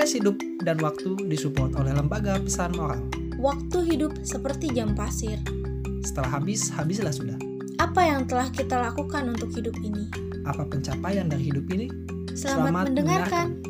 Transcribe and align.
Podcast 0.00 0.16
Hidup 0.16 0.40
dan 0.64 0.80
Waktu 0.80 1.28
disupport 1.28 1.76
oleh 1.76 1.92
Lembaga 1.92 2.40
Pesan 2.40 2.72
Moral. 2.72 3.04
Waktu 3.36 3.84
hidup 3.84 4.16
seperti 4.24 4.72
jam 4.72 4.96
pasir. 4.96 5.36
Setelah 6.00 6.40
habis, 6.40 6.72
habislah 6.72 7.12
sudah. 7.12 7.36
Apa 7.76 8.08
yang 8.08 8.24
telah 8.24 8.48
kita 8.48 8.80
lakukan 8.80 9.28
untuk 9.28 9.52
hidup 9.52 9.76
ini? 9.84 10.08
Apa 10.48 10.64
pencapaian 10.64 11.28
dari 11.28 11.52
hidup 11.52 11.68
ini? 11.68 11.92
Selamat, 12.32 12.88
mendengarkan. 12.88 13.60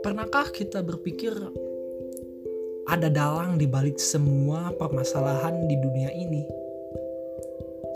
Pernahkah 0.00 0.48
kita 0.48 0.80
berpikir 0.80 1.36
ada 2.86 3.10
dalang 3.10 3.58
di 3.58 3.66
balik 3.66 3.98
semua 3.98 4.70
permasalahan 4.78 5.66
di 5.66 5.74
dunia 5.74 6.06
ini? 6.14 6.46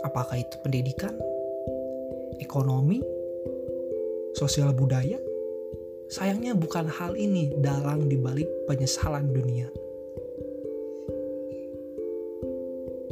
Apakah 0.03 0.35
itu 0.35 0.59
pendidikan, 0.59 1.15
ekonomi, 2.43 2.99
sosial 4.35 4.75
budaya? 4.75 5.15
Sayangnya 6.11 6.59
bukan 6.59 6.91
hal 6.91 7.15
ini 7.15 7.55
dalang 7.63 8.11
di 8.11 8.19
balik 8.19 8.51
penyesalan 8.67 9.31
dunia. 9.31 9.71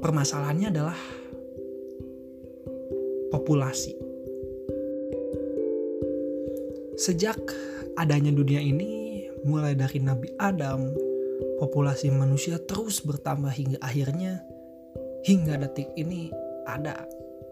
Permasalahannya 0.03 0.67
adalah 0.67 0.99
populasi. 3.31 3.95
Sejak 6.99 7.39
adanya 7.95 8.35
dunia 8.35 8.59
ini, 8.59 9.23
mulai 9.47 9.79
dari 9.79 10.03
Nabi 10.03 10.35
Adam, 10.35 10.91
populasi 11.59 12.09
manusia 12.09 12.57
terus 12.63 13.03
bertambah 13.03 13.51
hingga 13.51 13.77
akhirnya 13.83 14.41
hingga 15.27 15.59
detik 15.59 15.91
ini 15.99 16.31
ada 16.63 17.03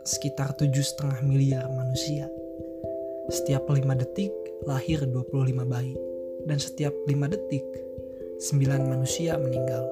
sekitar 0.07 0.55
tujuh 0.55 0.81
setengah 0.81 1.19
miliar 1.27 1.67
manusia. 1.67 2.31
Setiap 3.27 3.67
lima 3.67 3.91
detik 3.91 4.31
lahir 4.63 5.03
25 5.03 5.67
bayi 5.67 5.99
dan 6.47 6.57
setiap 6.57 6.95
lima 7.11 7.27
detik 7.27 7.63
9 8.39 8.87
manusia 8.87 9.35
meninggal. 9.35 9.83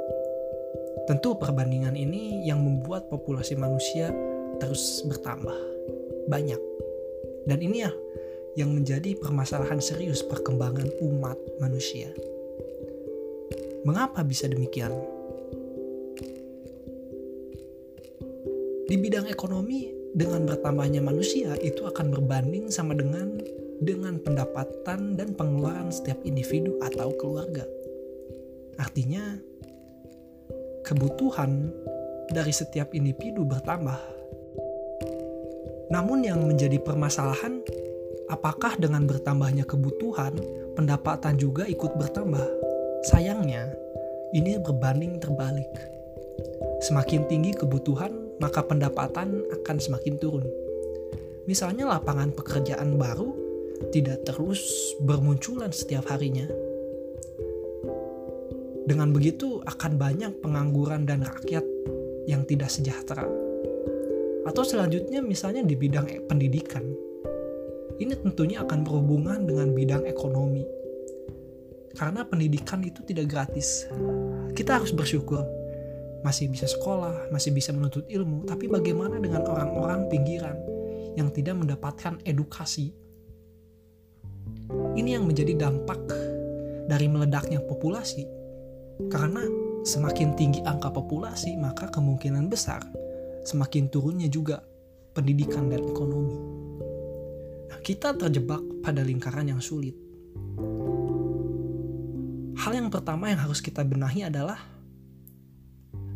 Tentu 1.05 1.35
perbandingan 1.35 1.99
ini 1.99 2.47
yang 2.47 2.63
membuat 2.63 3.11
populasi 3.11 3.59
manusia 3.59 4.09
terus 4.63 5.03
bertambah 5.03 5.59
banyak. 6.31 6.61
Dan 7.45 7.59
ini 7.61 7.83
ya 7.83 7.91
yang 8.55 8.71
menjadi 8.71 9.19
permasalahan 9.19 9.83
serius 9.83 10.23
perkembangan 10.23 10.87
umat 11.03 11.37
manusia. 11.59 12.07
Mengapa 13.85 14.25
bisa 14.25 14.49
demikian? 14.49 14.89
Di 18.89 18.97
bidang 18.97 19.29
ekonomi, 19.29 19.93
dengan 20.17 20.49
bertambahnya 20.49 21.05
manusia 21.05 21.53
itu 21.61 21.85
akan 21.85 22.09
berbanding 22.09 22.73
sama 22.73 22.97
dengan 22.97 23.37
dengan 23.83 24.17
pendapatan 24.17 25.13
dan 25.13 25.37
pengeluaran 25.37 25.93
setiap 25.93 26.17
individu 26.25 26.81
atau 26.81 27.13
keluarga. 27.19 27.67
Artinya, 28.81 29.37
kebutuhan 30.81 31.69
dari 32.33 32.53
setiap 32.55 32.89
individu 32.97 33.45
bertambah. 33.45 34.01
Namun 35.93 36.25
yang 36.25 36.41
menjadi 36.41 36.81
permasalahan 36.81 37.61
apakah 38.33 38.81
dengan 38.81 39.05
bertambahnya 39.05 39.69
kebutuhan, 39.69 40.33
pendapatan 40.73 41.37
juga 41.37 41.69
ikut 41.69 41.93
bertambah? 41.93 42.64
Sayangnya, 43.05 43.69
ini 44.33 44.57
berbanding 44.57 45.21
terbalik. 45.21 45.69
Semakin 46.81 47.29
tinggi 47.29 47.53
kebutuhan, 47.53 48.09
maka 48.41 48.65
pendapatan 48.65 49.45
akan 49.53 49.77
semakin 49.77 50.17
turun. 50.17 50.49
Misalnya 51.45 51.85
lapangan 51.85 52.33
pekerjaan 52.33 52.97
baru 52.97 53.29
tidak 53.93 54.25
terus 54.25 54.65
bermunculan 55.05 55.69
setiap 55.69 56.09
harinya. 56.09 56.49
Dengan 58.89 59.13
begitu 59.13 59.61
akan 59.61 60.01
banyak 60.01 60.41
pengangguran 60.41 61.05
dan 61.05 61.21
rakyat 61.21 61.65
yang 62.25 62.41
tidak 62.49 62.73
sejahtera. 62.73 63.29
Atau 64.49 64.65
selanjutnya 64.65 65.21
misalnya 65.21 65.61
di 65.61 65.77
bidang 65.77 66.09
pendidikan 66.25 66.85
ini 67.95 68.11
tentunya 68.19 68.59
akan 68.59 68.83
berhubungan 68.83 69.47
dengan 69.47 69.71
bidang 69.71 70.03
ekonomi. 70.03 70.74
Karena 71.95 72.27
pendidikan 72.27 72.83
itu 72.83 73.01
tidak 73.07 73.31
gratis. 73.31 73.87
Kita 74.51 74.79
harus 74.79 74.91
bersyukur 74.91 75.43
masih 76.21 76.49
bisa 76.49 76.65
sekolah, 76.65 77.29
masih 77.29 77.53
bisa 77.53 77.69
menuntut 77.69 78.03
ilmu, 78.09 78.49
tapi 78.49 78.65
bagaimana 78.65 79.21
dengan 79.21 79.45
orang-orang 79.45 80.09
pinggiran 80.09 80.57
yang 81.13 81.29
tidak 81.29 81.55
mendapatkan 81.55 82.17
edukasi? 82.25 82.91
Ini 84.97 85.21
yang 85.21 85.29
menjadi 85.29 85.53
dampak 85.53 86.01
dari 86.89 87.05
meledaknya 87.05 87.61
populasi. 87.61 88.25
Karena 89.11 89.45
semakin 89.85 90.33
tinggi 90.33 90.65
angka 90.65 90.89
populasi, 90.89 91.55
maka 91.61 91.93
kemungkinan 91.93 92.49
besar 92.49 92.81
semakin 93.45 93.93
turunnya 93.93 94.25
juga 94.25 94.65
pendidikan 95.13 95.69
dan 95.69 95.85
ekonomi 95.85 96.55
kita 97.85 98.17
terjebak 98.17 98.65
pada 98.81 99.05
lingkaran 99.05 99.45
yang 99.45 99.61
sulit. 99.61 99.93
Hal 102.65 102.73
yang 102.73 102.89
pertama 102.89 103.29
yang 103.29 103.45
harus 103.45 103.61
kita 103.61 103.85
benahi 103.85 104.25
adalah 104.25 104.57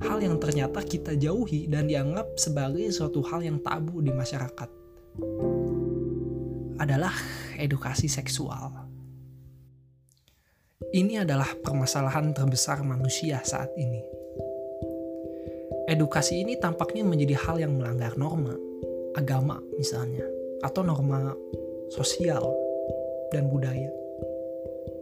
hal 0.02 0.18
yang 0.18 0.42
ternyata 0.42 0.82
kita 0.82 1.14
jauhi 1.14 1.70
dan 1.70 1.86
dianggap 1.86 2.26
sebagai 2.42 2.90
suatu 2.90 3.22
hal 3.22 3.46
yang 3.46 3.62
tabu 3.62 4.02
di 4.02 4.10
masyarakat. 4.10 4.66
Adalah 6.82 7.14
edukasi 7.54 8.10
seksual. 8.10 8.74
Ini 10.90 11.22
adalah 11.22 11.54
permasalahan 11.54 12.34
terbesar 12.34 12.82
manusia 12.82 13.46
saat 13.46 13.70
ini. 13.78 14.02
Edukasi 15.86 16.42
ini 16.42 16.58
tampaknya 16.58 17.06
menjadi 17.06 17.46
hal 17.46 17.62
yang 17.62 17.78
melanggar 17.78 18.18
norma, 18.18 18.58
agama 19.14 19.62
misalnya, 19.78 20.26
atau 20.66 20.82
norma 20.82 21.30
sosial 21.94 22.42
dan 23.30 23.54
budaya. 23.54 23.94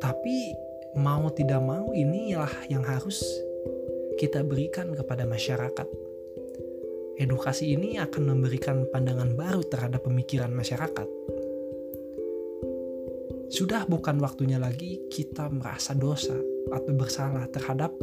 Tapi 0.03 0.66
mau 0.97 1.29
tidak 1.29 1.61
mau 1.61 1.93
inilah 1.93 2.49
yang 2.73 2.81
harus 2.81 3.21
kita 4.17 4.41
berikan 4.41 4.97
kepada 4.97 5.29
masyarakat. 5.29 5.85
Edukasi 7.17 7.77
ini 7.77 8.01
akan 8.01 8.33
memberikan 8.33 8.89
pandangan 8.89 9.37
baru 9.37 9.61
terhadap 9.65 10.05
pemikiran 10.05 10.49
masyarakat. 10.53 11.05
Sudah 13.47 13.87
bukan 13.87 14.19
waktunya 14.19 14.59
lagi 14.59 15.07
kita 15.07 15.47
merasa 15.53 15.95
dosa 15.95 16.35
atau 16.67 16.91
bersalah 16.93 17.47
terhadap 17.47 17.95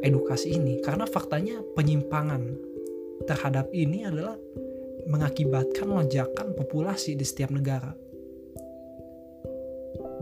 edukasi 0.00 0.56
ini 0.56 0.80
karena 0.80 1.04
faktanya 1.04 1.60
penyimpangan 1.76 2.56
terhadap 3.28 3.68
ini 3.76 4.08
adalah 4.08 4.34
mengakibatkan 5.04 5.84
lonjakan 5.84 6.56
populasi 6.56 7.12
di 7.14 7.22
setiap 7.22 7.52
negara. 7.52 7.92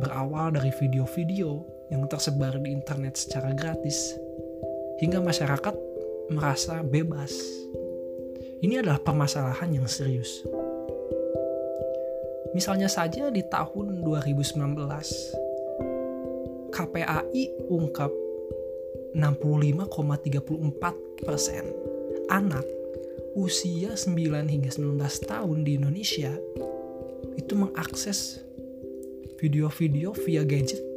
Berawal 0.02 0.58
dari 0.58 0.74
video-video 0.74 1.71
yang 1.92 2.08
tersebar 2.08 2.56
di 2.56 2.72
internet 2.72 3.20
secara 3.20 3.52
gratis, 3.52 4.16
hingga 5.04 5.20
masyarakat 5.20 5.76
merasa 6.32 6.80
bebas. 6.80 7.36
Ini 8.64 8.80
adalah 8.80 9.04
permasalahan 9.04 9.76
yang 9.76 9.84
serius. 9.84 10.40
Misalnya 12.56 12.88
saja 12.88 13.28
di 13.28 13.44
tahun 13.44 14.00
2019, 14.00 16.72
KPAI 16.72 17.68
ungkap 17.68 18.08
65,34 19.12 21.20
persen 21.20 21.68
anak 22.32 22.64
usia 23.36 23.92
9 23.96 24.48
hingga 24.48 24.70
19 24.72 25.28
tahun 25.28 25.64
di 25.64 25.80
Indonesia 25.80 26.32
itu 27.36 27.52
mengakses 27.56 28.40
video-video 29.40 30.12
via 30.12 30.44
gadget. 30.44 30.91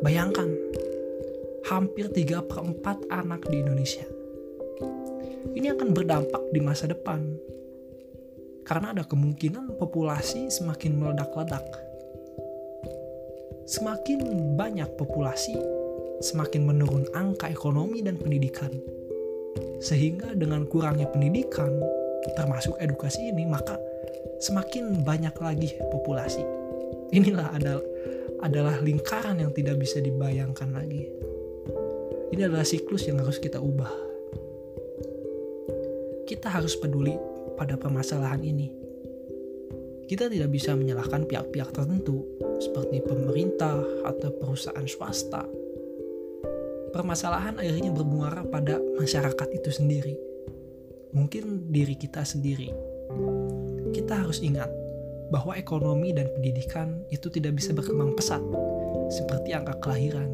Bayangkan, 0.00 0.48
hampir 1.68 2.08
3 2.08 2.44
per 2.44 2.60
4 2.60 3.08
anak 3.12 3.46
di 3.48 3.60
Indonesia. 3.60 4.06
Ini 5.56 5.76
akan 5.76 5.92
berdampak 5.92 6.52
di 6.52 6.60
masa 6.60 6.88
depan. 6.88 7.20
Karena 8.64 8.94
ada 8.94 9.04
kemungkinan 9.04 9.76
populasi 9.76 10.48
semakin 10.48 11.00
meledak-ledak. 11.00 11.66
Semakin 13.66 14.20
banyak 14.54 14.88
populasi, 14.98 15.56
semakin 16.20 16.66
menurun 16.66 17.06
angka 17.14 17.50
ekonomi 17.50 18.02
dan 18.02 18.18
pendidikan 18.18 18.70
sehingga 19.80 20.36
dengan 20.36 20.68
kurangnya 20.68 21.08
pendidikan, 21.08 21.72
termasuk 22.36 22.76
edukasi 22.84 23.32
ini, 23.32 23.48
maka 23.48 23.80
semakin 24.44 25.00
banyak 25.00 25.32
lagi 25.40 25.72
populasi. 25.88 26.44
Inilah 27.16 27.56
adalah 27.56 27.82
adalah 28.40 28.80
lingkaran 28.80 29.38
yang 29.40 29.52
tidak 29.52 29.76
bisa 29.80 30.00
dibayangkan 30.00 30.72
lagi. 30.72 31.04
Ini 32.30 32.46
adalah 32.46 32.64
siklus 32.64 33.04
yang 33.10 33.20
harus 33.20 33.36
kita 33.36 33.60
ubah. 33.60 34.10
kita 36.30 36.46
harus 36.46 36.78
peduli 36.78 37.18
pada 37.58 37.74
permasalahan 37.74 38.38
ini. 38.46 38.70
Kita 40.06 40.30
tidak 40.30 40.54
bisa 40.54 40.78
menyalahkan 40.78 41.26
pihak-pihak 41.26 41.74
tertentu, 41.74 42.22
seperti 42.62 43.02
pemerintah 43.02 43.82
atau 44.06 44.30
perusahaan 44.38 44.86
swasta. 44.86 45.42
Permasalahan 46.94 47.58
akhirnya 47.58 47.90
bermuara 47.90 48.46
pada 48.46 48.78
masyarakat 48.78 49.48
itu 49.58 49.74
sendiri. 49.74 50.14
Mungkin 51.10 51.74
diri 51.74 51.98
kita 51.98 52.22
sendiri. 52.22 52.70
Kita 53.90 54.22
harus 54.22 54.38
ingat 54.38 54.70
bahwa 55.30 55.54
ekonomi 55.54 56.10
dan 56.10 56.26
pendidikan 56.34 57.06
itu 57.14 57.30
tidak 57.30 57.56
bisa 57.56 57.70
berkembang 57.70 58.18
pesat, 58.18 58.42
seperti 59.08 59.54
angka 59.54 59.78
kelahiran. 59.78 60.28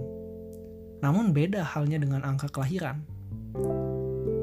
Namun 1.05 1.37
beda 1.37 1.61
halnya 1.63 2.01
dengan 2.01 2.25
angka 2.25 2.49
kelahiran. 2.49 3.05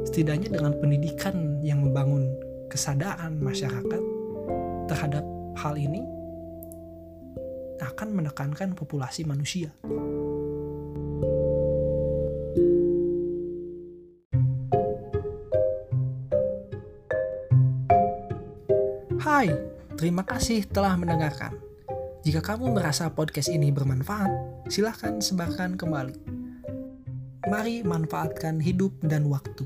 Setidaknya 0.05 0.53
dengan 0.53 0.77
pendidikan 0.77 1.57
yang 1.65 1.81
membangun 1.81 2.29
kesadaran 2.69 3.41
masyarakat 3.41 4.01
terhadap 4.85 5.25
hal 5.57 5.73
ini 5.73 6.05
akan 7.81 8.09
menekankan 8.13 8.77
populasi 8.77 9.25
manusia. 9.25 9.73
Hai, 19.23 19.49
terima 20.03 20.27
kasih 20.27 20.67
telah 20.67 20.99
mendengarkan. 20.99 21.55
Jika 22.27 22.43
kamu 22.43 22.75
merasa 22.75 23.07
podcast 23.07 23.47
ini 23.47 23.71
bermanfaat, 23.71 24.27
silahkan 24.67 25.23
sebarkan 25.23 25.79
kembali. 25.79 26.19
Mari 27.47 27.87
manfaatkan 27.87 28.59
hidup 28.59 28.91
dan 28.99 29.31
waktu. 29.31 29.63